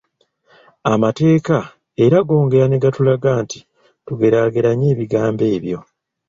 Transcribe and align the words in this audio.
Amateeka 0.93 1.57
era 2.05 2.17
gongera 2.27 2.65
ne 2.69 2.77
gatulaga 2.83 3.31
nti 3.43 3.59
tugeraageranye 4.05 4.85
ebigambo 4.93 5.43
ebyo. 5.55 5.79